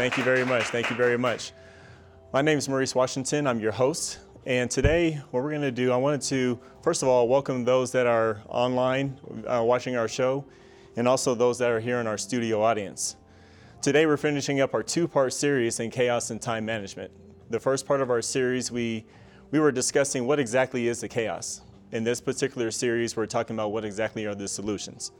[0.00, 0.62] Thank you very much.
[0.68, 1.52] Thank you very much.
[2.32, 3.46] My name is Maurice Washington.
[3.46, 4.20] I'm your host.
[4.46, 7.92] And today, what we're going to do, I wanted to, first of all, welcome those
[7.92, 10.46] that are online uh, watching our show,
[10.96, 13.16] and also those that are here in our studio audience.
[13.82, 17.10] Today, we're finishing up our two part series in chaos and time management.
[17.50, 19.04] The first part of our series, we,
[19.50, 21.60] we were discussing what exactly is the chaos.
[21.92, 25.12] In this particular series, we're talking about what exactly are the solutions.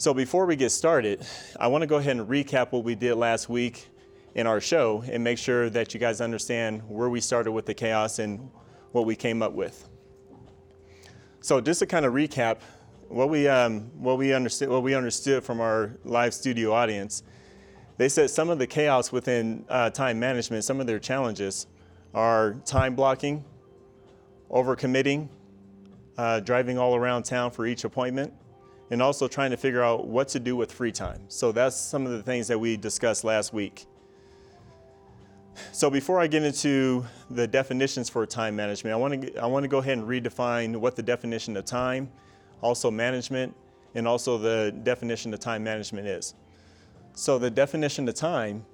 [0.00, 1.26] So, before we get started,
[1.58, 3.88] I want to go ahead and recap what we did last week
[4.36, 7.74] in our show and make sure that you guys understand where we started with the
[7.74, 8.48] chaos and
[8.92, 9.88] what we came up with.
[11.40, 12.58] So just to kind of recap,
[13.08, 17.24] what we um, what we understood what we understood from our live studio audience,
[17.96, 21.66] they said some of the chaos within uh, time management, some of their challenges,
[22.14, 23.44] are time blocking,
[24.48, 25.28] overcommitting,
[26.16, 28.32] uh, driving all around town for each appointment,
[28.90, 31.20] and also trying to figure out what to do with free time.
[31.28, 33.86] So that's some of the things that we discussed last week.
[35.72, 39.64] So before I get into the definitions for time management, I want to I want
[39.64, 42.10] to go ahead and redefine what the definition of time,
[42.60, 43.54] also management,
[43.94, 46.34] and also the definition of time management is.
[47.14, 48.64] So the definition of time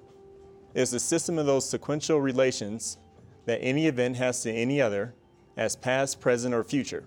[0.75, 2.97] is the system of those sequential relations
[3.45, 5.15] that any event has to any other
[5.57, 7.05] as past, present, or future,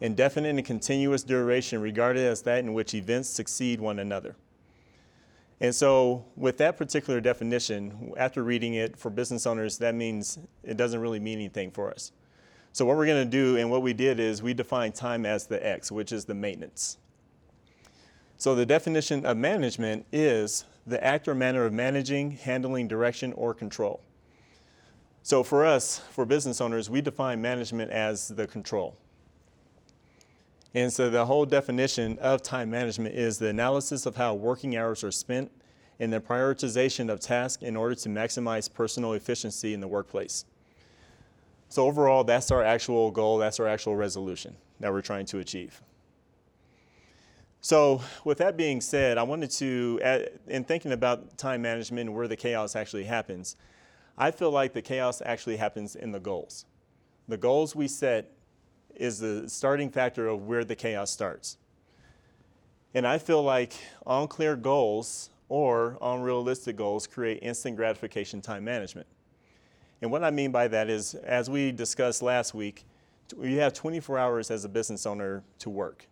[0.00, 4.36] indefinite and continuous duration regarded as that in which events succeed one another.
[5.62, 10.78] And so, with that particular definition, after reading it for business owners, that means it
[10.78, 12.12] doesn't really mean anything for us.
[12.72, 15.46] So, what we're going to do and what we did is we defined time as
[15.46, 16.96] the X, which is the maintenance.
[18.38, 23.52] So, the definition of management is the act or manner of managing, handling, direction, or
[23.52, 24.00] control.
[25.22, 28.96] So, for us, for business owners, we define management as the control.
[30.74, 35.02] And so the whole definition of time management is the analysis of how working hours
[35.02, 35.50] are spent
[35.98, 40.44] and the prioritization of tasks in order to maximize personal efficiency in the workplace.
[41.68, 45.82] So overall, that's our actual goal, that's our actual resolution that we're trying to achieve.
[47.60, 52.28] So with that being said, I wanted to, in thinking about time management and where
[52.28, 53.56] the chaos actually happens,
[54.16, 56.64] I feel like the chaos actually happens in the goals.
[57.28, 58.32] The goals we set
[58.96, 61.58] is the starting factor of where the chaos starts.
[62.94, 63.74] And I feel like
[64.06, 69.06] unclear goals or unrealistic goals create instant gratification time management.
[70.02, 72.84] And what I mean by that is, as we discussed last week,
[73.40, 76.06] you have 24 hours as a business owner to work.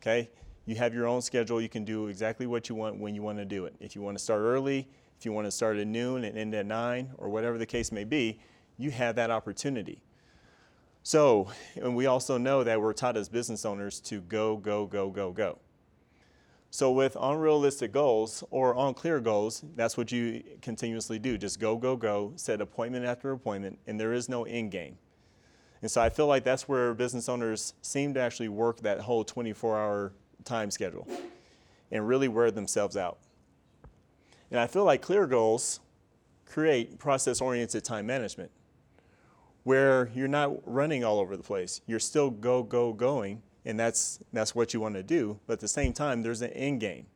[0.00, 0.30] Okay?
[0.66, 1.60] You have your own schedule.
[1.60, 3.74] You can do exactly what you want when you want to do it.
[3.80, 6.54] If you want to start early, if you want to start at noon and end
[6.54, 8.40] at 9, or whatever the case may be,
[8.78, 10.02] you have that opportunity.
[11.06, 15.10] So, and we also know that we're taught as business owners to go, go, go,
[15.10, 15.58] go, go.
[16.70, 21.36] So, with unrealistic goals or unclear goals, that's what you continuously do.
[21.36, 24.96] Just go, go, go, set appointment after appointment, and there is no end game.
[25.82, 29.22] And so I feel like that's where business owners seem to actually work that whole
[29.24, 30.12] 24 hour
[30.42, 31.06] time schedule
[31.92, 33.18] and really wear themselves out.
[34.50, 35.80] And I feel like clear goals
[36.46, 38.50] create process oriented time management
[39.64, 41.80] where you're not running all over the place.
[41.86, 45.40] You're still go, go, going, and that's, that's what you want to do.
[45.46, 47.06] But at the same time, there's an end game.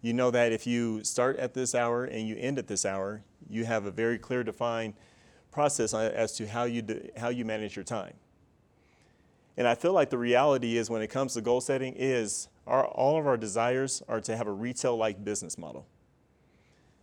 [0.00, 3.22] You know that if you start at this hour and you end at this hour,
[3.48, 4.94] you have a very clear defined
[5.52, 8.14] process as to how you, do, how you manage your time.
[9.58, 12.86] And I feel like the reality is when it comes to goal setting is our,
[12.86, 15.86] all of our desires are to have a retail-like business model.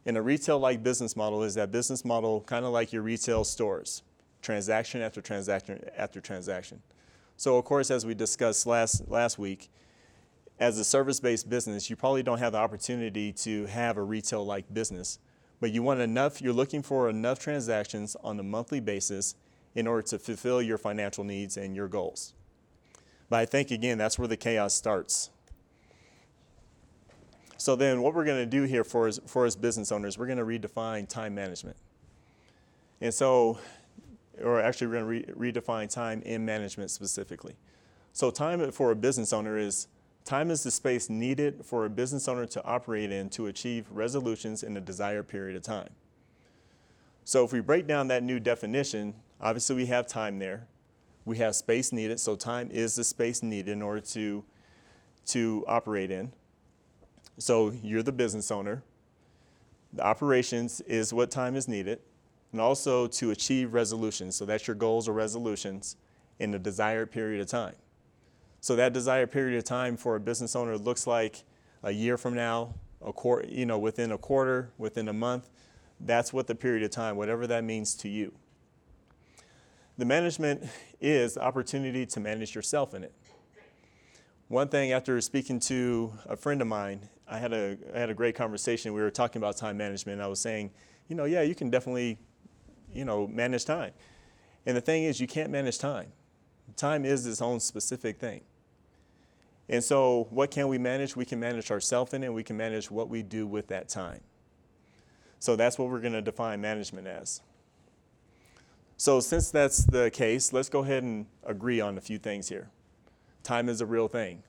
[0.07, 4.01] And a retail-like business model is that business model kind of like your retail stores
[4.47, 6.81] transaction after transaction after transaction.
[7.35, 9.69] So of course, as we discussed last, last week,
[10.57, 15.19] as a service-based business, you probably don't have the opportunity to have a retail-like business,
[15.59, 19.35] but you want enough, you're looking for enough transactions on a monthly basis
[19.75, 22.33] in order to fulfill your financial needs and your goals.
[23.29, 25.29] But I think, again, that's where the chaos starts.
[27.57, 30.25] So then what we're going to do here for us, for us business owners, we're
[30.25, 31.75] going to redefine time management.
[33.01, 33.59] And so
[34.43, 37.55] or actually we're going to re- redefine time in management specifically.
[38.13, 39.87] So time for a business owner is
[40.25, 44.63] time is the space needed for a business owner to operate in to achieve resolutions
[44.63, 45.89] in a desired period of time.
[47.23, 50.67] So if we break down that new definition, obviously we have time there.
[51.25, 54.43] We have space needed, so time is the space needed in order to,
[55.27, 56.31] to operate in.
[57.37, 58.81] So you're the business owner.
[59.93, 61.99] The operations is what time is needed
[62.51, 64.35] and also to achieve resolutions.
[64.35, 65.95] So that's your goals or resolutions
[66.39, 67.75] in the desired period of time.
[68.59, 71.43] So that desired period of time for a business owner looks like
[71.83, 72.73] a year from now,
[73.05, 75.49] a quarter, you know, within a quarter, within a month.
[75.99, 78.33] That's what the period of time, whatever that means to you.
[79.97, 80.63] The management
[81.01, 83.13] is opportunity to manage yourself in it.
[84.47, 88.13] One thing after speaking to a friend of mine, I had a, I had a
[88.13, 88.93] great conversation.
[88.93, 90.21] We were talking about time management.
[90.21, 90.71] I was saying,
[91.07, 92.19] you know, yeah, you can definitely,
[92.93, 93.91] you know, manage time.
[94.65, 96.11] And the thing is, you can't manage time.
[96.75, 98.41] Time is its own specific thing.
[99.69, 101.15] And so, what can we manage?
[101.15, 103.89] We can manage ourselves in it, and we can manage what we do with that
[103.89, 104.21] time.
[105.39, 107.41] So, that's what we're going to define management as.
[108.95, 112.69] So, since that's the case, let's go ahead and agree on a few things here.
[113.43, 114.43] Time is a real thing.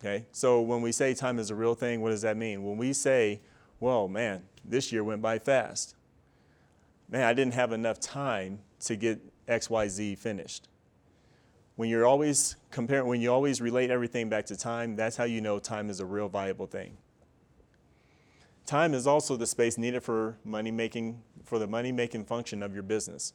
[0.00, 2.64] Okay, so when we say time is a real thing, what does that mean?
[2.64, 3.40] When we say,
[3.80, 5.94] well, man, this year went by fast.
[7.10, 10.68] Man, I didn't have enough time to get XYZ finished.
[11.74, 15.40] When you're always comparing, when you always relate everything back to time, that's how you
[15.40, 16.96] know time is a real valuable thing.
[18.64, 22.74] Time is also the space needed for money making, for the money making function of
[22.74, 23.32] your business.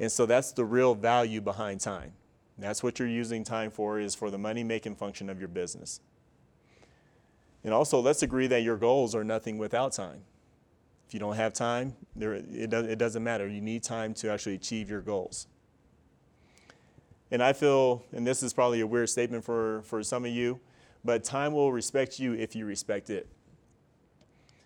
[0.00, 2.14] And so that's the real value behind time.
[2.58, 6.00] That's what you're using time for, is for the money making function of your business.
[7.62, 10.22] And also, let's agree that your goals are nothing without time.
[11.12, 13.46] You don't have time, there, it, does, it doesn't matter.
[13.48, 15.46] You need time to actually achieve your goals.
[17.30, 20.60] And I feel, and this is probably a weird statement for, for some of you,
[21.04, 23.26] but time will respect you if you respect it.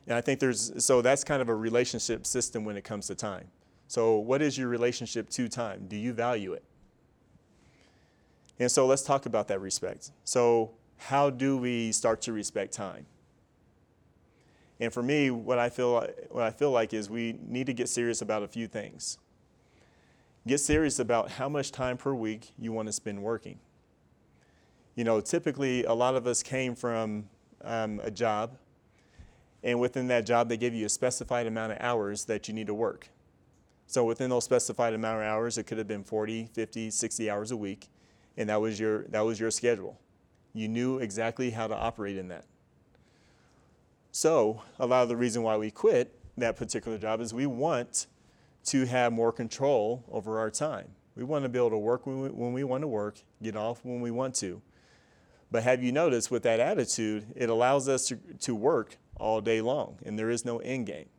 [0.07, 3.15] And I think there's, so that's kind of a relationship system when it comes to
[3.15, 3.49] time.
[3.89, 5.87] So, what is your relationship to time?
[5.87, 6.65] Do you value it?
[8.59, 10.11] And so, let's talk about that respect.
[10.25, 13.07] So, how do we start to respect time?
[14.79, 17.89] And for me, what I feel, what I feel like is we need to get
[17.89, 19.19] serious about a few things.
[20.47, 23.59] Get serious about how much time per week you want to spend working.
[24.95, 27.29] You know, typically a lot of us came from
[27.65, 28.57] um, a job,
[29.63, 32.69] and within that job, they give you a specified amount of hours that you need
[32.69, 33.09] to work.
[33.87, 37.51] So within those specified amount of hours, it could have been 40, 50, 60 hours
[37.51, 37.89] a week,
[38.37, 39.99] and that was your, that was your schedule.
[40.53, 42.45] You knew exactly how to operate in that.
[44.17, 48.07] So, a lot of the reason why we quit that particular job is we want
[48.65, 50.89] to have more control over our time.
[51.15, 53.57] We want to be able to work when we, when we want to work, get
[53.57, 54.63] off when we want to.
[55.51, 59.61] But have you noticed with that attitude, it allows us to, to work all day
[59.61, 61.11] long and there is no end game.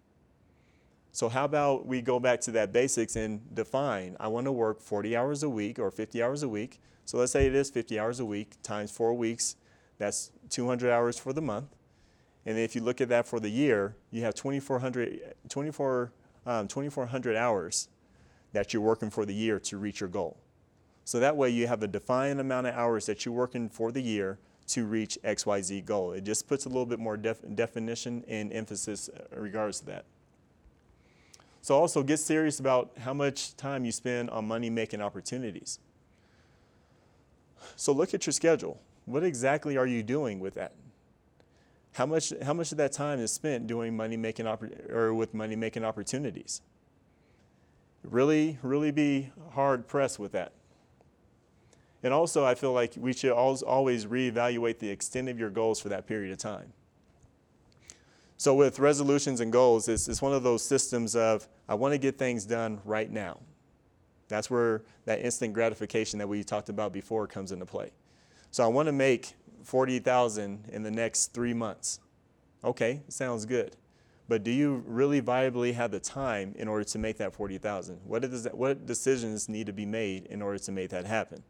[1.11, 4.81] So, how about we go back to that basics and define I want to work
[4.81, 6.81] 40 hours a week or 50 hours a week.
[7.05, 9.55] So, let's say it is 50 hours a week times four weeks,
[9.99, 11.76] that's 200 hours for the month.
[12.47, 16.11] And if you look at that for the year, you have 2,400, 24
[16.45, 17.89] um, 2,400 hours
[18.53, 20.37] that you're working for the year to reach your goal.
[21.03, 24.01] So that way you have a defined amount of hours that you're working for the
[24.01, 26.13] year to reach XYZ goal.
[26.13, 30.05] It just puts a little bit more def- definition and emphasis in regards to that.
[31.61, 35.79] So also get serious about how much time you spend on money making opportunities.
[37.75, 38.79] So look at your schedule.
[39.03, 40.71] What exactly are you doing with that?
[41.97, 44.45] How much, how much of that time is spent doing money making
[44.91, 46.61] or with money making opportunities?
[48.03, 50.51] Really, really be hard pressed with that.
[52.03, 55.79] And also, I feel like we should always always reevaluate the extent of your goals
[55.79, 56.71] for that period of time.
[58.37, 61.97] So, with resolutions and goals, it's, it's one of those systems of I want to
[61.97, 63.39] get things done right now.
[64.27, 67.89] That's where that instant gratification that we talked about before comes into play.
[68.51, 69.33] So, I want to make
[69.63, 71.99] 40,000 in the next three months.
[72.63, 73.75] Okay, sounds good.
[74.29, 77.99] But do you really viably have the time in order to make that 40,000?
[78.03, 81.43] What, what decisions need to be made in order to make that happen?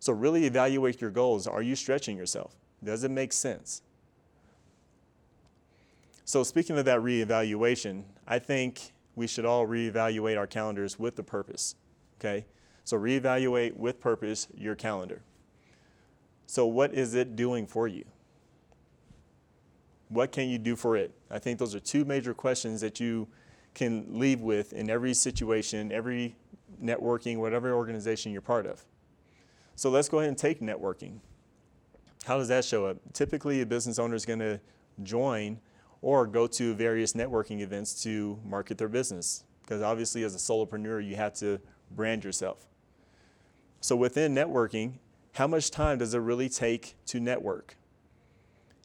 [0.00, 1.46] So really evaluate your goals.
[1.46, 2.56] Are you stretching yourself?
[2.82, 3.82] Does it make sense?
[6.24, 11.22] So speaking of that reevaluation, I think we should all reevaluate our calendars with the
[11.22, 11.76] purpose.
[12.18, 12.46] Okay?
[12.84, 15.22] So reevaluate with purpose your calendar.
[16.46, 18.04] So, what is it doing for you?
[20.08, 21.12] What can you do for it?
[21.30, 23.28] I think those are two major questions that you
[23.74, 26.36] can leave with in every situation, every
[26.82, 28.84] networking, whatever organization you're part of.
[29.76, 31.18] So, let's go ahead and take networking.
[32.24, 32.98] How does that show up?
[33.12, 34.60] Typically, a business owner is going to
[35.02, 35.58] join
[36.02, 39.44] or go to various networking events to market their business.
[39.62, 41.60] Because obviously, as a solopreneur, you have to
[41.92, 42.66] brand yourself.
[43.80, 44.94] So, within networking,
[45.32, 47.76] how much time does it really take to network?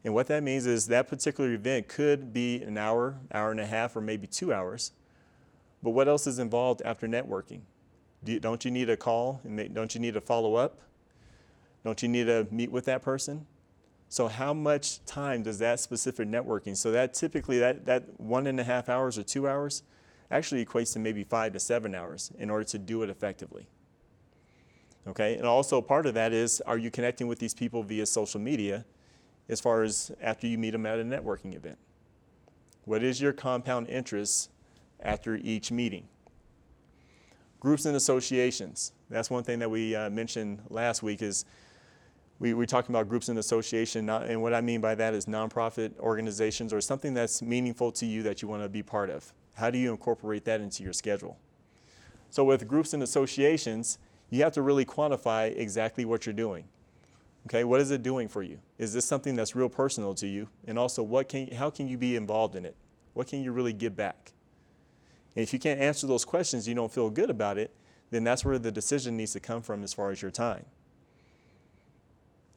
[0.03, 3.65] And what that means is that particular event could be an hour, hour and a
[3.65, 4.91] half, or maybe two hours.
[5.83, 7.61] But what else is involved after networking?
[8.23, 9.41] Do you, don't you need a call?
[9.73, 10.79] Don't you need a follow up?
[11.83, 13.45] Don't you need to meet with that person?
[14.09, 16.77] So how much time does that specific networking?
[16.77, 19.83] So that typically that, that one and a half hours or two hours
[20.31, 23.67] actually equates to maybe five to seven hours in order to do it effectively.
[25.07, 28.41] Okay, and also part of that is are you connecting with these people via social
[28.41, 28.85] media
[29.47, 31.77] as far as after you meet them at a networking event?
[32.83, 34.49] What is your compound interest
[34.99, 36.07] after each meeting?
[37.59, 38.91] Groups and associations.
[39.09, 41.45] That's one thing that we uh, mentioned last week is
[42.39, 45.25] we, we're talking about groups and association, not, and what I mean by that is
[45.25, 49.33] nonprofit organizations or something that's meaningful to you that you want to be part of.
[49.53, 51.37] How do you incorporate that into your schedule?
[52.29, 53.97] So with groups and associations,
[54.29, 56.65] you have to really quantify exactly what you're doing.
[57.47, 58.59] Okay, what is it doing for you?
[58.77, 60.49] Is this something that's real personal to you?
[60.67, 62.75] And also, what can, how can you be involved in it?
[63.13, 64.33] What can you really give back?
[65.35, 67.73] And if you can't answer those questions, you don't feel good about it,
[68.09, 70.65] then that's where the decision needs to come from as far as your time.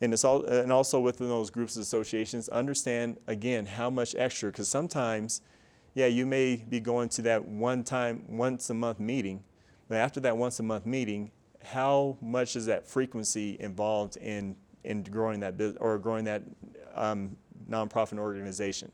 [0.00, 4.50] And, it's all, and also within those groups and associations, understand again how much extra,
[4.50, 5.42] because sometimes,
[5.94, 9.44] yeah, you may be going to that one time, once a month meeting,
[9.88, 11.30] but after that once a month meeting,
[11.62, 16.42] how much is that frequency involved in, in growing that business or growing that
[16.94, 17.36] um,
[17.68, 18.90] nonprofit organization?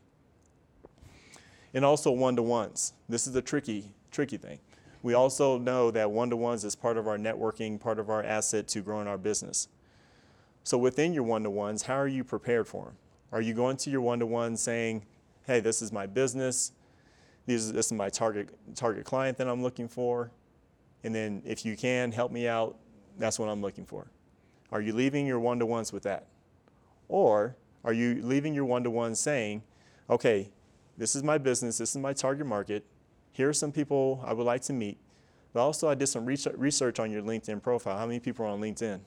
[1.73, 2.93] And also one-to-ones.
[3.07, 4.59] This is a tricky, tricky thing.
[5.03, 8.81] We also know that one-to-ones is part of our networking, part of our asset to
[8.81, 9.67] growing our business.
[10.63, 12.97] So within your one-to-ones, how are you prepared for them?
[13.31, 15.05] Are you going to your one-to-one saying,
[15.45, 16.71] hey, this is my business,
[17.45, 20.31] this is my target, target client that I'm looking for,
[21.03, 22.77] and then if you can help me out,
[23.17, 24.07] that's what I'm looking for.
[24.71, 26.27] Are you leaving your one to ones with that?
[27.07, 29.63] Or are you leaving your one to ones saying,
[30.09, 30.51] okay,
[30.97, 32.85] this is my business, this is my target market,
[33.31, 34.97] here are some people I would like to meet,
[35.53, 37.97] but also I did some research on your LinkedIn profile.
[37.97, 38.99] How many people are on LinkedIn?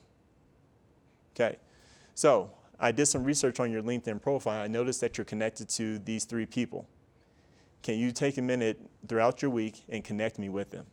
[1.35, 1.57] Okay,
[2.15, 4.63] so I did some research on your LinkedIn profile.
[4.63, 6.87] I noticed that you're connected to these three people.
[7.83, 10.85] Can you take a minute throughout your week and connect me with them?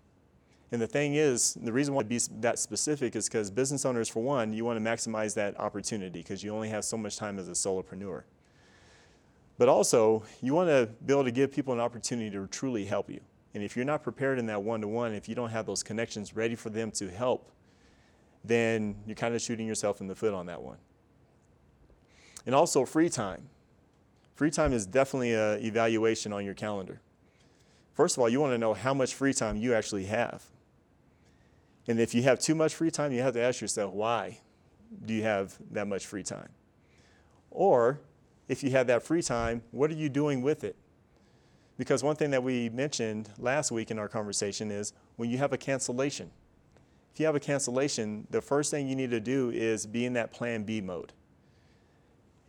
[0.70, 4.08] And the thing is, the reason why I be that specific is because business owners,
[4.08, 7.38] for one, you want to maximize that opportunity because you only have so much time
[7.38, 8.24] as a solopreneur.
[9.56, 13.08] But also, you want to be able to give people an opportunity to truly help
[13.08, 13.20] you.
[13.54, 15.82] And if you're not prepared in that one to one, if you don't have those
[15.82, 17.50] connections ready for them to help,
[18.44, 20.76] then you're kind of shooting yourself in the foot on that one.
[22.44, 23.48] And also, free time.
[24.34, 27.00] Free time is definitely an evaluation on your calendar.
[27.94, 30.44] First of all, you want to know how much free time you actually have.
[31.88, 34.38] And if you have too much free time, you have to ask yourself, why
[35.04, 36.50] do you have that much free time?
[37.50, 37.98] Or
[38.46, 40.76] if you have that free time, what are you doing with it?
[41.78, 45.52] Because one thing that we mentioned last week in our conversation is when you have
[45.52, 46.30] a cancellation.
[47.14, 50.12] If you have a cancellation, the first thing you need to do is be in
[50.12, 51.12] that plan B mode.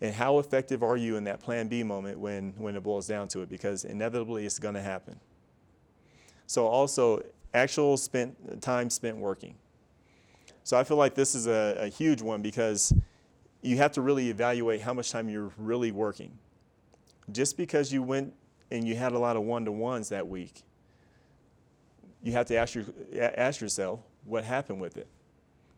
[0.02, 3.28] And how effective are you in that plan B moment when, when it boils down
[3.30, 3.50] to it?
[3.50, 5.20] Because inevitably it's going to happen.
[6.48, 9.56] So also actual spent time spent working.
[10.64, 12.94] So I feel like this is a, a huge one because
[13.62, 16.32] you have to really evaluate how much time you're really working.
[17.32, 18.34] Just because you went
[18.72, 20.64] and you had a lot of one-to-ones that week,
[22.22, 25.08] you have to ask, your, ask yourself, what happened with it?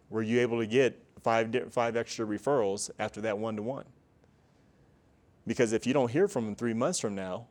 [0.10, 3.86] Were you able to get five, five extra referrals after that one-to-one?
[5.48, 7.48] Because if you don't hear from them three months from now,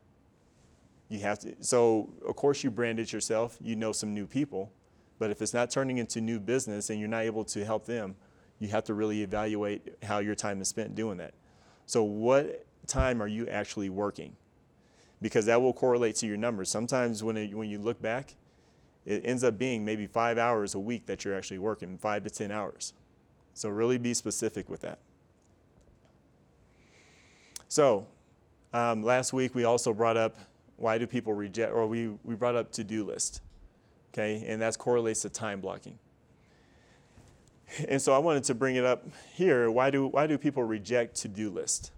[1.11, 4.73] you have to, so of course you brand it yourself, you know some new people,
[5.19, 8.14] but if it's not turning into new business and you're not able to help them,
[8.61, 11.35] you have to really evaluate how your time is spent doing that.
[11.85, 14.37] So what time are you actually working?
[15.21, 16.71] Because that will correlate to your numbers.
[16.71, 18.37] Sometimes when, it, when you look back,
[19.05, 22.31] it ends up being maybe five hours a week that you're actually working, five to
[22.31, 22.93] 10 hours.
[23.55, 25.00] So really be specific with that.
[27.69, 28.07] So
[28.73, 30.37] um, last week we also brought up
[30.81, 33.43] why do people reject, or we, we brought up to-do list,
[34.13, 34.43] okay?
[34.47, 35.99] And that correlates to time blocking.
[37.87, 39.71] And so I wanted to bring it up here.
[39.71, 41.93] Why do, why do people reject to-do list?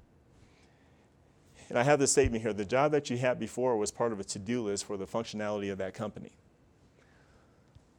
[1.68, 2.52] And I have this statement here.
[2.52, 5.70] The job that you had before was part of a to-do list for the functionality
[5.70, 6.32] of that company.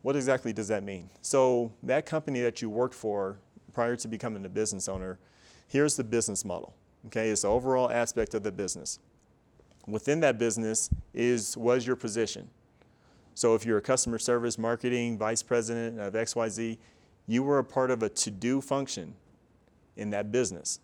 [0.01, 1.09] What exactly does that mean?
[1.21, 3.37] So that company that you worked for
[3.71, 5.17] prior to becoming a business owner,
[5.69, 6.75] here's the business model.
[7.05, 8.99] Okay, it's the overall aspect of the business
[9.87, 12.49] within that business is was your position.
[13.35, 16.77] So if you're a customer service marketing vice president of XYZ,
[17.27, 19.15] you were a part of a to-do function
[19.95, 20.79] in that business.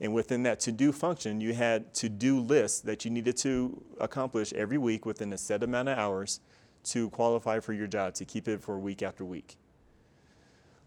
[0.00, 4.78] And within that to-do function, you had to-do lists that you needed to accomplish every
[4.78, 6.40] week within a set amount of hours
[6.84, 9.56] to qualify for your job, to keep it for week after week.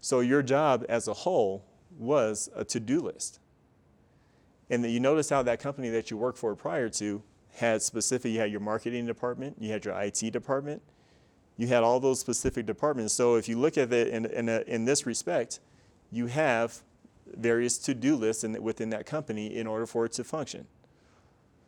[0.00, 1.64] So your job as a whole
[1.98, 3.40] was a to-do list.
[4.70, 7.22] And you notice how that company that you worked for prior to
[7.54, 10.82] had specific, you had your marketing department, you had your IT department,
[11.56, 13.14] you had all those specific departments.
[13.14, 15.60] So if you look at it in, in, a, in this respect,
[16.10, 16.82] you have
[17.34, 20.66] various to-do lists in, within that company in order for it to function.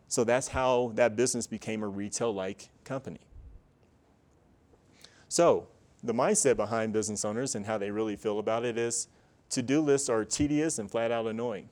[0.09, 3.21] So that's how that business became a retail-like company.
[5.29, 5.69] So
[6.03, 9.09] the mindset behind business owners and how they really feel about it is
[9.51, 11.69] to-do lists are tedious and flat out annoying.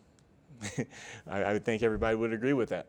[1.27, 2.87] I, I would think everybody would agree with that.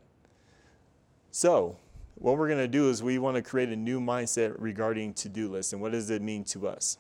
[1.31, 1.77] So
[2.15, 5.49] what we're going to do is we want to create a new mindset regarding to-do
[5.49, 6.97] lists and what does it mean to us.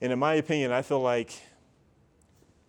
[0.00, 1.32] And in my opinion, I feel like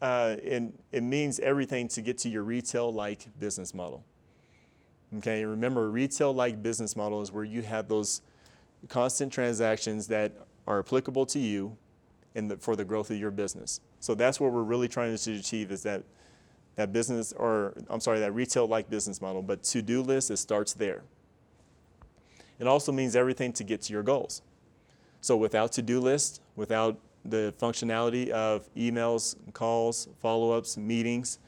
[0.02, 4.04] uh, it, it means everything to get to your retail-like business model.
[5.18, 8.22] Okay, remember, retail-like business model is where you have those
[8.90, 10.34] constant transactions that
[10.68, 11.78] are applicable to you
[12.36, 13.80] and for the growth of your business.
[14.04, 16.04] So that's what we're really trying to achieve is that
[16.76, 19.42] that business, or I'm sorry, that retail-like business model.
[19.42, 21.04] But to-do list, it starts there.
[22.60, 24.42] It also means everything to get to your goals.
[25.22, 31.40] So without to-do list, without the functionality of emails, calls, follow-ups, meetings,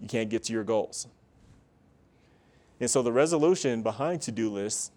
[0.00, 1.06] you can't get to your goals.
[2.80, 4.90] And so the resolution behind to-do lists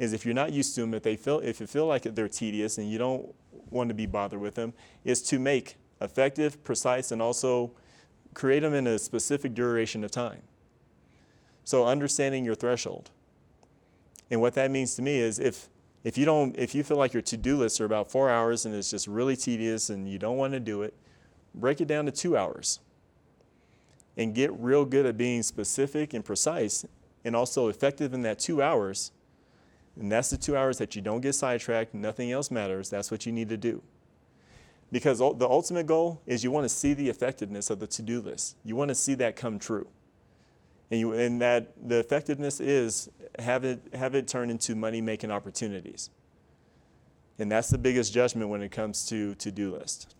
[0.00, 2.26] is if you're not used to them, if they feel if you feel like they're
[2.26, 3.34] tedious and you don't
[3.68, 4.72] want to be bothered with them,
[5.04, 7.72] is to make effective, precise, and also
[8.32, 10.40] create them in a specific duration of time.
[11.64, 13.10] So understanding your threshold.
[14.30, 15.68] And what that means to me is if
[16.02, 18.74] if you don't if you feel like your to-do lists are about four hours and
[18.74, 20.94] it's just really tedious and you don't want to do it,
[21.54, 22.80] break it down to two hours.
[24.16, 26.86] And get real good at being specific and precise
[27.22, 29.12] and also effective in that two hours.
[30.00, 32.88] And that's the two hours that you don't get sidetracked, nothing else matters.
[32.88, 33.82] That's what you need to do.
[34.90, 38.20] Because the ultimate goal is you want to see the effectiveness of the to do
[38.20, 38.56] list.
[38.64, 39.86] You want to see that come true.
[40.90, 45.30] And, you, and that the effectiveness is have it, have it turn into money making
[45.30, 46.10] opportunities.
[47.38, 50.14] And that's the biggest judgment when it comes to to do list.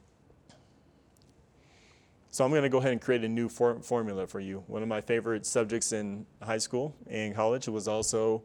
[2.31, 4.63] So I'm going to go ahead and create a new for- formula for you.
[4.69, 8.45] One of my favorite subjects in high school and college was also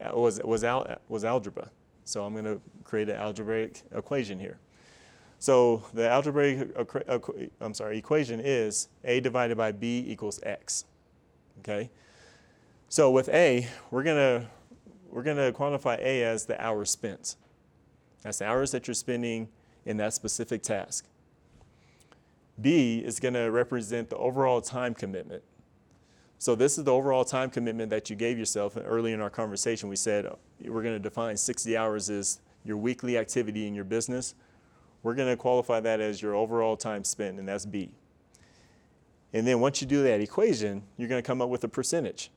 [0.00, 1.70] Uh, was was, al- uh, was algebra.
[2.04, 4.58] So I'm going to create an algebraic equation here.
[5.38, 6.76] So the algebraic
[7.60, 10.84] I'm sorry, equation is a divided by b equals x.
[11.60, 11.90] Okay?
[12.88, 14.46] So with a, we're to
[15.10, 17.36] we're going to quantify a as the hours spent.
[18.22, 19.48] That's the hours that you're spending
[19.84, 21.06] in that specific task.
[22.60, 25.42] B is going to represent the overall time commitment.
[26.40, 28.76] So this is the overall time commitment that you gave yourself.
[28.76, 30.32] Early in our conversation, we said uh,
[30.64, 34.34] we're going to define 60 hours as your weekly activity in your business
[35.02, 37.90] we're going to qualify that as your overall time spent, and that's B.
[39.32, 42.30] And then once you do that equation, you're going to come up with a percentage.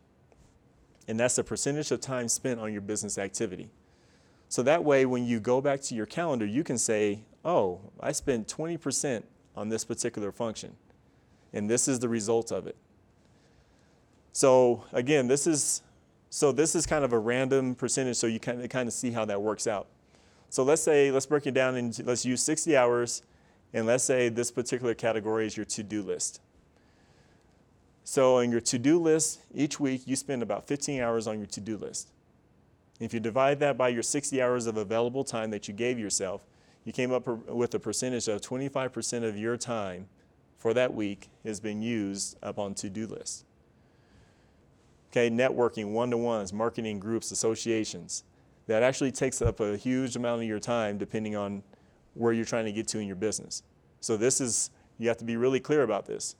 [1.08, 3.70] And that's the percentage of time spent on your business activity.
[4.48, 8.12] So that way, when you go back to your calendar, you can say, oh, I
[8.12, 9.24] spent 20%
[9.56, 10.76] on this particular function.
[11.52, 12.78] And this is the result of it.
[14.34, 15.82] So again, this is
[16.30, 19.12] so this is kind of a random percentage, so you kind of kind of see
[19.12, 19.86] how that works out.
[20.50, 23.22] So let's say, let's break it down and let's use 60 hours,
[23.72, 26.42] and let's say this particular category is your to-do list.
[28.04, 31.78] So in your to-do list, each week you spend about 15 hours on your to-do
[31.78, 32.10] list.
[33.00, 36.42] If you divide that by your 60 hours of available time that you gave yourself,
[36.84, 40.08] you came up with a percentage of 25% of your time
[40.58, 43.46] for that week has been used up on to-do lists.
[45.14, 48.24] Okay, networking, one-to-ones, marketing groups, associations
[48.66, 51.62] that actually takes up a huge amount of your time depending on
[52.16, 53.62] where you're trying to get to in your business.
[54.00, 56.36] So this is, you have to be really clear about this.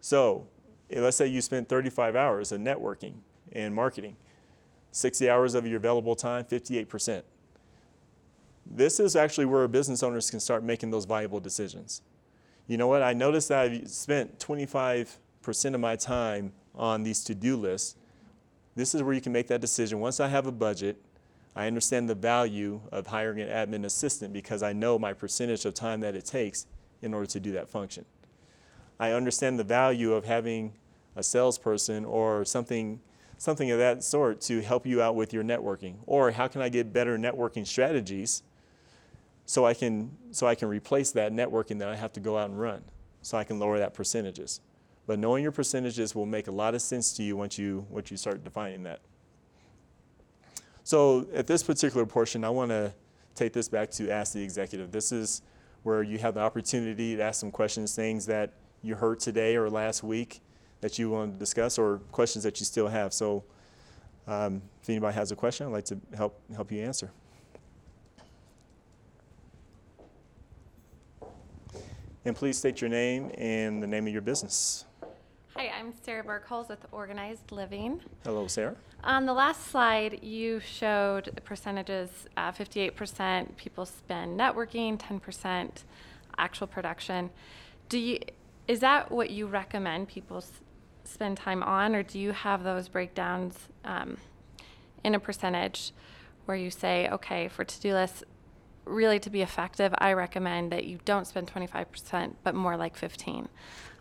[0.00, 0.46] So
[0.90, 3.14] eh, let's say you spend 35 hours of networking
[3.50, 4.14] and marketing,
[4.92, 7.24] 60 hours of your available time, 58%.
[8.64, 12.02] This is actually where business owners can start making those viable decisions.
[12.68, 13.02] You know what?
[13.02, 15.16] I noticed that I've spent 25%
[15.74, 17.96] of my time on these to do lists.
[18.74, 19.98] This is where you can make that decision.
[19.98, 21.02] Once I have a budget,
[21.56, 25.74] I understand the value of hiring an admin assistant because I know my percentage of
[25.74, 26.66] time that it takes
[27.02, 28.04] in order to do that function.
[29.00, 30.72] I understand the value of having
[31.16, 33.00] a salesperson or something,
[33.38, 35.96] something of that sort to help you out with your networking.
[36.06, 38.42] Or how can I get better networking strategies
[39.46, 42.50] so I can, so I can replace that networking that I have to go out
[42.50, 42.82] and run
[43.22, 44.60] so I can lower that percentages.
[45.08, 48.10] But knowing your percentages will make a lot of sense to you once you, once
[48.10, 49.00] you start defining that.
[50.84, 52.92] So at this particular portion, I want to
[53.34, 54.92] take this back to Ask the Executive.
[54.92, 55.40] This is
[55.82, 59.70] where you have the opportunity to ask some questions, things that you heard today or
[59.70, 60.42] last week
[60.82, 63.14] that you want to discuss or questions that you still have.
[63.14, 63.44] So
[64.26, 67.10] um, if anybody has a question, I'd like to help, help you answer.
[72.26, 74.84] And please state your name and the name of your business.
[75.58, 78.00] Hi, I'm Sarah Burkholz with Organized Living.
[78.22, 78.76] Hello, Sarah.
[79.02, 85.82] On the last slide, you showed percentages uh, 58% people spend networking, 10%
[86.38, 87.30] actual production.
[87.88, 88.20] Do you,
[88.68, 90.60] is that what you recommend people s-
[91.02, 94.18] spend time on, or do you have those breakdowns um,
[95.02, 95.90] in a percentage
[96.44, 98.22] where you say, okay, for to do lists,
[98.88, 103.48] really to be effective, I recommend that you don't spend 25%, but more like 15.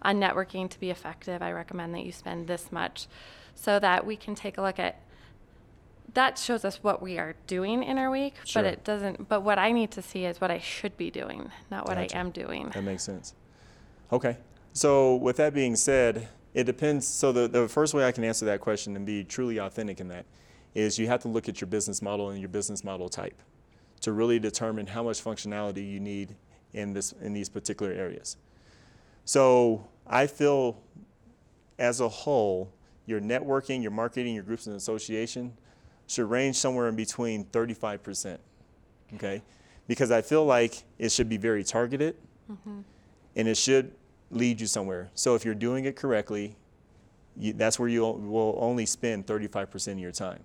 [0.02, 3.08] On networking to be effective, I recommend that you spend this much
[3.56, 5.02] so that we can take a look at
[6.13, 8.63] that shows us what we are doing in our week, Sure.
[8.63, 11.52] but it doesn't but what I need to see is what I should be doing,
[11.69, 12.17] not what Gotcha.
[12.17, 12.69] I am doing.
[12.73, 13.34] That makes sense.
[14.12, 14.38] Okay.
[14.73, 17.06] So with that being said, it depends.
[17.06, 20.08] So the, the first way I can answer that question and be truly authentic in
[20.08, 20.26] that
[20.73, 23.41] is you have to look at your business model and your business model type
[24.01, 26.36] to really determine how much functionality you need
[26.73, 28.38] in this in these particular areas.
[29.25, 30.77] So I feel
[31.79, 32.71] as a whole,
[33.05, 35.53] your networking, your marketing, your groups and association
[36.07, 38.38] should range somewhere in between 35%.
[39.15, 39.41] Okay?
[39.88, 42.15] Because I feel like it should be very targeted
[42.51, 42.79] mm-hmm.
[43.36, 43.93] and it should
[44.31, 45.10] lead you somewhere.
[45.13, 46.55] So if you're doing it correctly,
[47.38, 50.39] you, that's where you will only spend 35% of your time.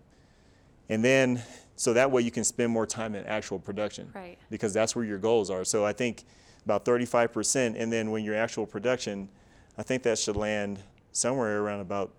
[0.88, 1.42] And then,
[1.82, 4.08] so that way you can spend more time in actual production.
[4.14, 4.38] Right.
[4.50, 5.64] Because that's where your goals are.
[5.64, 6.22] So I think
[6.64, 7.74] about 35%.
[7.76, 9.28] And then when your actual production,
[9.76, 10.78] I think that should land
[11.10, 12.12] somewhere around about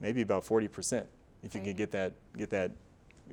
[0.00, 1.06] maybe about 40%
[1.44, 1.66] if you Right.
[1.68, 2.72] can get that, get that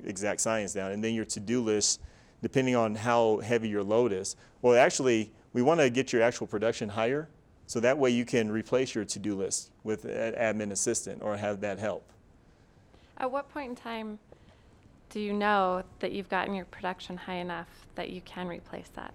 [0.05, 0.91] exact science down.
[0.91, 1.99] And then your to-do list,
[2.43, 4.35] depending on how heavy your load is.
[4.61, 7.27] Well, actually, we want to get your actual production higher,
[7.65, 11.59] so that way you can replace your to-do list with an admin assistant or have
[11.61, 12.07] that help.
[13.17, 14.19] At what point in time
[15.09, 19.13] do you know that you've gotten your production high enough that you can replace that?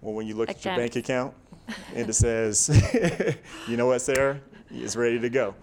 [0.00, 1.34] Well, when you look at your bank account
[1.94, 2.68] and it says,
[3.68, 5.54] you know what, Sarah, it's ready to go.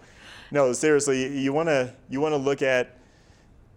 [0.50, 2.98] No, seriously, you- want to you want to look at.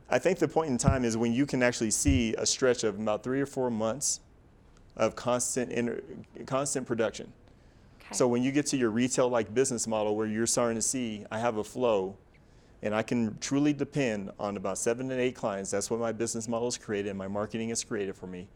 [0.10, 3.00] I think the point in time is when you can actually see a stretch of
[3.00, 4.20] about three or four months
[4.96, 6.02] of constant inter,
[6.46, 7.32] constant production.
[8.02, 8.16] Okay.
[8.16, 11.40] So when you get to your retail-like business model where you're starting to see, I
[11.40, 12.18] have a flow,
[12.86, 15.72] and I can truly depend on about seven to eight clients.
[15.72, 18.48] That's what my business model is created, and my marketing is created for me.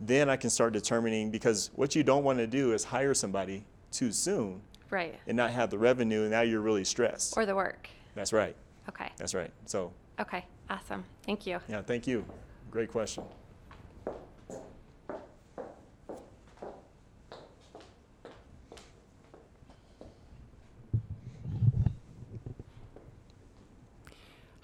[0.00, 3.64] Then I can start determining because what you don't want to do is hire somebody
[3.92, 5.14] too soon right.
[5.28, 7.36] and not have the revenue, and now you're really stressed.
[7.36, 7.88] Or the work.
[8.16, 8.56] That's right.
[8.88, 9.12] Okay.
[9.16, 9.52] That's right.
[9.66, 10.44] So Okay.
[10.68, 11.04] Awesome.
[11.24, 11.60] Thank you.
[11.68, 12.24] yeah, thank you.
[12.70, 13.24] Great question.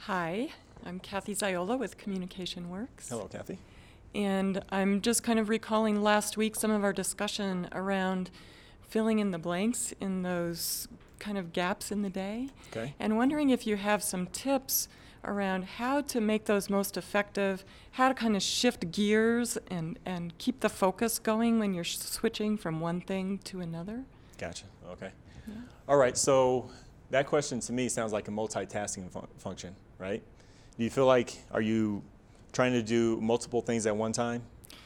[0.06, 0.50] Hi,
[0.84, 3.08] I'm Kathy Ziola with Communication Works.
[3.08, 3.58] Hello, Kathy.
[4.14, 8.30] And I'm just kind of recalling last week some of our discussion around
[8.82, 10.86] filling in the blanks in those
[11.18, 12.50] kind of gaps in the day.
[12.70, 12.94] Okay.
[13.00, 14.86] And wondering if you have some tips
[15.24, 20.38] around how to make those most effective, how to kind of shift gears and, and
[20.38, 24.04] keep the focus going when you're switching from one thing to another.
[24.38, 24.66] Gotcha.
[24.88, 25.10] Okay.
[25.88, 26.16] All right.
[26.16, 26.70] So
[27.10, 30.22] that question to me sounds like a multitasking fun- function, right?
[30.78, 32.02] Do you feel like are you
[32.52, 34.42] trying to do multiple things at one time?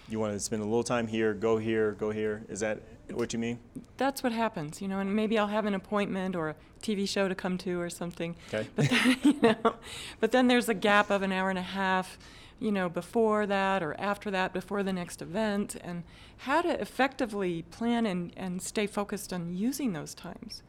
[0.09, 2.43] You want to spend a little time here, go here, go here.
[2.49, 3.59] Is that what you mean?
[3.97, 7.29] That's what happens, you know, and maybe I'll have an appointment or a TV show
[7.29, 8.35] to come to or something.
[8.53, 8.69] Okay.
[8.75, 9.77] But then, you know,
[10.19, 12.19] but then there's a gap of an hour and a half,
[12.59, 16.03] you know, before that or after that, before the next event, and
[16.39, 20.63] how to effectively plan and, and stay focused on using those times.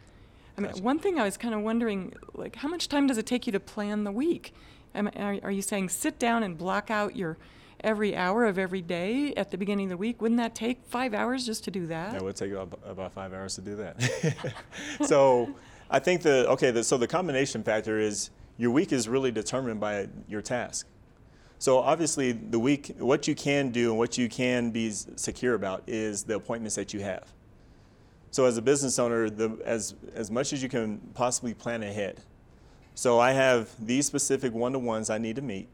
[0.65, 3.25] I mean, one thing I was kind of wondering, like, how much time does it
[3.25, 4.53] take you to plan the week?
[4.93, 7.37] Am, are, are you saying sit down and block out your
[7.83, 10.21] every hour of every day at the beginning of the week?
[10.21, 12.13] Wouldn't that take five hours just to do that?
[12.13, 14.55] That would take about, five hours to do that.
[15.05, 15.53] so
[15.89, 16.71] I think the okay.
[16.71, 20.87] The, so the combination factor is your week is really determined by your task.
[21.57, 25.83] So obviously, the week, what you can do and what you can be secure about
[25.85, 27.31] is the appointments that you have.
[28.31, 32.21] So as a business owner, the, as as much as you can possibly plan ahead.
[32.95, 35.67] So I have these specific one-to-ones I need to meet.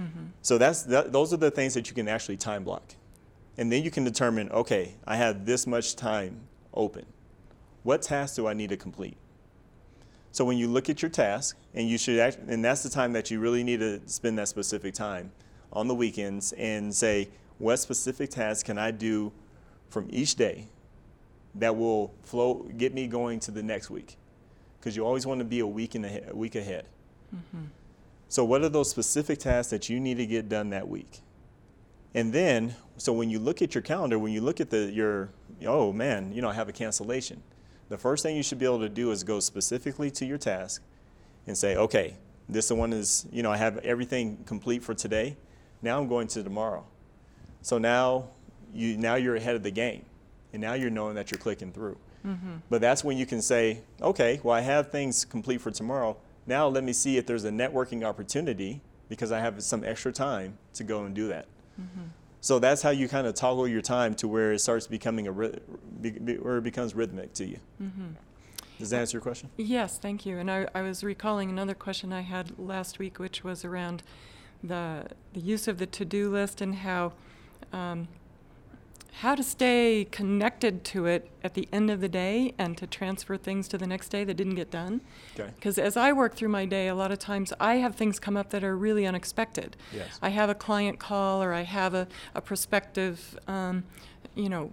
[0.00, 0.26] Mm-hmm.
[0.42, 2.94] So that's that, those are the things that you can actually time block.
[3.58, 6.40] And then you can determine, okay, I have this much time
[6.72, 7.04] open.
[7.82, 9.16] What tasks do I need to complete?
[10.30, 13.12] So when you look at your task, and you should, act, and that's the time
[13.12, 15.30] that you really need to spend that specific time
[15.72, 19.32] on the weekends and say, what specific tasks can I do
[19.90, 20.68] from each day
[21.54, 24.16] that will flow get me going to the next week.
[24.78, 26.86] Because you always want to be a week in a, a week ahead.
[27.34, 27.66] Mm-hmm.
[28.28, 31.20] So what are those specific tasks that you need to get done that week?
[32.14, 35.30] And then so when you look at your calendar when you look at the your
[35.66, 37.42] oh man you know i have a cancellation.
[37.88, 40.82] The first thing you should be able to do is go specifically to your task
[41.46, 42.16] and say okay
[42.48, 45.36] this one is you know i have everything complete for today.
[45.80, 46.86] Now i'm going to tomorrow.
[47.62, 48.28] So now
[48.72, 50.04] you now you're ahead of the game,
[50.52, 51.96] and now you're knowing that you're clicking through.
[52.26, 52.56] Mm-hmm.
[52.70, 56.16] But that's when you can say, okay, well I have things complete for tomorrow.
[56.46, 60.58] Now let me see if there's a networking opportunity because I have some extra time
[60.74, 61.46] to go and do that.
[61.80, 62.04] Mm-hmm.
[62.40, 65.32] So that's how you kind of toggle your time to where it starts becoming a
[65.32, 65.58] rhy-
[66.00, 67.58] be, be, where it becomes rhythmic to you.
[67.80, 68.08] Mm-hmm.
[68.78, 69.48] Does that answer your question?
[69.56, 70.38] Yes, thank you.
[70.38, 74.02] And I, I was recalling another question I had last week, which was around
[74.64, 77.12] the, the use of the to-do list and how,
[77.72, 78.08] um,
[79.20, 83.36] how to stay connected to it at the end of the day and to transfer
[83.36, 85.02] things to the next day that didn't get done.
[85.38, 85.50] Okay.
[85.54, 88.36] Because as I work through my day, a lot of times I have things come
[88.36, 89.76] up that are really unexpected.
[89.94, 90.18] Yes.
[90.22, 93.84] I have a client call or I have a, a prospective, um,
[94.34, 94.70] you know,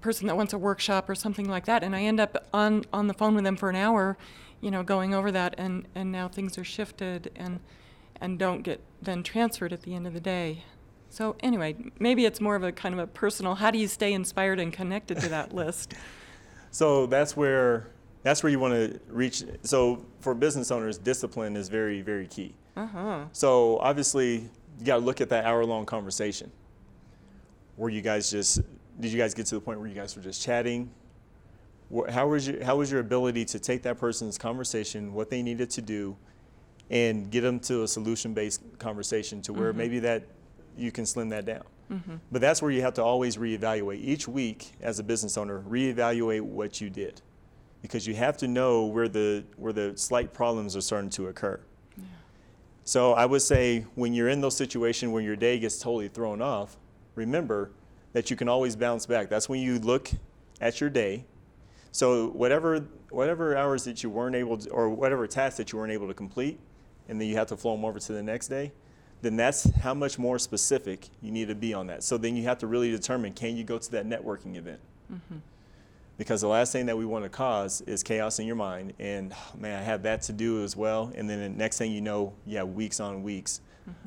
[0.00, 3.06] person that wants a workshop or something like that, and I end up on, on
[3.06, 4.16] the phone with them for an hour,
[4.60, 7.60] you know, going over that, and, and now things are shifted and,
[8.20, 10.64] and don't get then transferred at the end of the day.
[11.10, 14.12] So anyway, maybe it's more of a kind of a personal, how do you stay
[14.12, 15.94] inspired and connected to that list?
[16.70, 17.88] So that's where
[18.22, 19.42] that's where you want to reach.
[19.62, 22.54] So for business owners, discipline is very very key.
[22.76, 23.24] Uh-huh.
[23.32, 26.50] So obviously, you got to look at that hour-long conversation.
[27.76, 28.60] Were you guys just?
[29.00, 30.90] Did you guys get to the point where you guys were just chatting?
[32.08, 35.70] How was your How was your ability to take that person's conversation, what they needed
[35.70, 36.16] to do,
[36.88, 40.22] and get them to a solution-based conversation to where maybe that
[40.80, 41.64] you can slim that down.
[41.90, 42.16] Mm-hmm.
[42.32, 45.62] But that's where you have to always reevaluate each week as a business owner.
[45.68, 47.20] Reevaluate what you did,
[47.82, 51.60] because you have to know where the where the slight problems are starting to occur.
[52.84, 56.42] So I would say when you're in those situations where your day gets totally thrown
[56.42, 56.76] off,
[57.14, 57.70] remember
[58.12, 59.28] that you can always bounce back.
[59.28, 60.10] That's when you look
[60.60, 61.24] at your day.
[61.92, 65.92] So whatever whatever hours that you weren't able to, or whatever tasks that you weren't
[65.92, 66.58] able to complete,
[67.08, 68.72] and then you have to flow them over to the next day,
[69.22, 72.02] then that's how much more specific you need to be on that.
[72.02, 74.80] So then you have to really determine can you go to that networking event?
[76.16, 79.32] Because the last thing that we want to cause is chaos in your mind, and
[79.32, 81.10] "Oh, man, I have that to do as well.
[81.14, 83.62] And then the next thing you know, you have weeks on weeks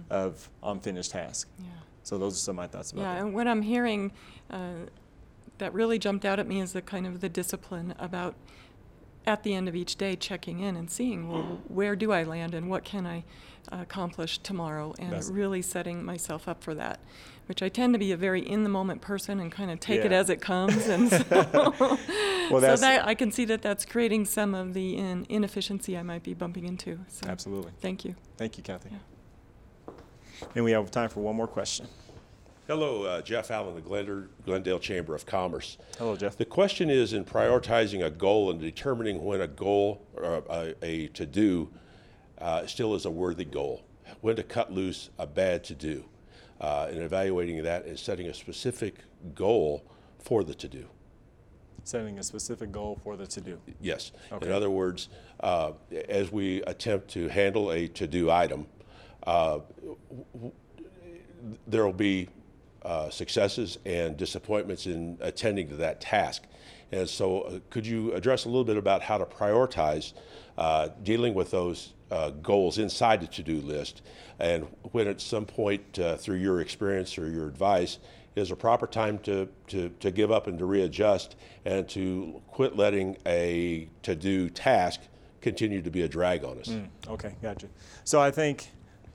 [0.09, 1.49] of unfinished tasks.
[1.59, 1.65] Yeah.
[2.03, 3.05] So those are some of my thoughts about it.
[3.05, 3.21] Yeah, that.
[3.21, 4.11] and what I'm hearing
[4.49, 4.85] uh,
[5.57, 8.35] that really jumped out at me is the kind of the discipline about
[9.25, 11.73] at the end of each day checking in and seeing well mm-hmm.
[11.73, 13.23] where do I land and what can I
[13.71, 16.99] accomplish tomorrow and That's- really setting myself up for that.
[17.47, 20.05] Which I tend to be a very in the moment person and kind of take
[20.05, 21.25] it as it comes, and so,
[22.49, 26.03] Well, so that I can see that that's creating some of the in, inefficiency I
[26.03, 26.99] might be bumping into.
[27.09, 27.73] So, absolutely.
[27.81, 28.15] Thank you.
[28.37, 28.91] Thank you, Kathy.
[28.91, 29.93] Yeah.
[30.55, 31.85] And we have time for one more question.
[32.65, 35.77] Hello, uh, Jeff Allen, the Glendale, Glendale Chamber of Commerce.
[35.97, 36.37] Hello, Jeff.
[36.37, 41.07] The question is in prioritizing a goal and determining when a goal or a, a
[41.09, 41.69] to do
[42.37, 43.83] uh, still is a worthy goal,
[44.21, 46.05] when to cut loose a bad to do,
[46.61, 48.95] uh, and evaluating that and setting a specific
[49.35, 49.83] goal
[50.19, 50.87] for the to do.
[51.83, 53.59] Setting a specific goal for the to do.
[53.81, 54.13] Yes.
[54.31, 54.45] Okay.
[54.45, 55.09] In other words,
[55.41, 55.73] uh,
[56.07, 58.67] as we attempt to handle a to do item,
[59.27, 59.59] uh,
[61.67, 62.29] there will be
[62.83, 66.43] uh, successes and disappointments in attending to that task.
[66.91, 70.13] And so, uh, could you address a little bit about how to prioritize
[70.57, 74.01] uh, dealing with those uh, goals inside the to do list?
[74.39, 77.99] And when at some point, uh, through your experience or your advice,
[78.35, 82.75] is a proper time to, to, to give up and to readjust and to quit
[82.75, 85.01] letting a to do task
[85.41, 86.69] continue to be a drag on us?
[86.69, 87.67] Mm, okay, gotcha.
[88.03, 88.69] So I think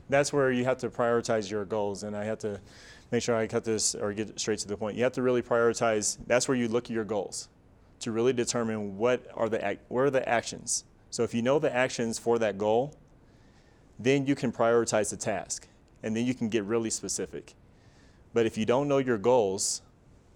[0.09, 2.61] that's where you have to prioritize your goals, and I have to
[3.11, 4.97] make sure I cut this or get straight to the point.
[4.97, 6.17] You have to really prioritize.
[6.27, 7.49] That's where you look at your goals
[8.01, 10.85] to really determine what are the what are the actions.
[11.09, 12.93] So if you know the actions for that goal,
[13.97, 15.67] then you can prioritize the task,
[16.03, 17.55] and then you can get really specific.
[18.33, 19.81] But if you don't know your goals,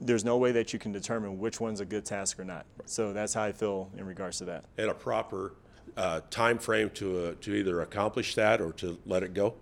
[0.02, 2.66] there's no way that you can determine which one's a good task or not.
[2.86, 4.66] So that's how I feel in regards to that.
[4.78, 5.54] And a proper
[5.96, 9.56] uh, time frame to, uh, to either accomplish that or to let it go?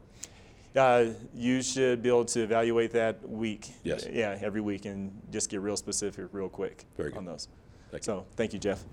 [0.75, 3.71] Uh, you should be able to evaluate that week.
[3.83, 4.05] Yes.
[4.09, 7.17] Yeah, every week and just get real specific real quick Very good.
[7.17, 7.49] on those.
[7.91, 8.05] Thank you.
[8.05, 8.83] so thank you, Jeff.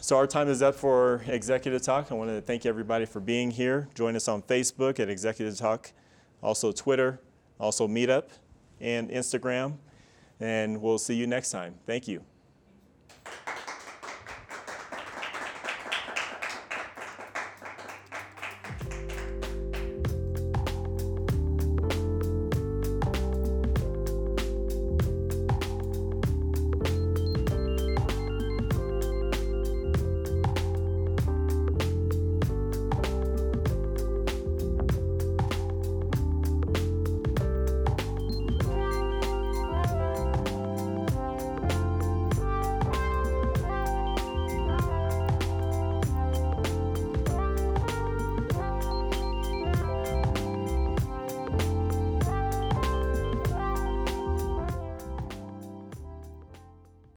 [0.00, 2.10] So our time is up for Executive Talk.
[2.10, 3.88] I want to thank everybody for being here.
[3.94, 5.92] Join us on Facebook at Executive Talk,
[6.42, 7.20] also Twitter,
[7.60, 8.28] also Meetup,
[8.80, 9.76] and Instagram.
[10.40, 11.74] And we'll see you next time.
[11.86, 12.24] Thank you.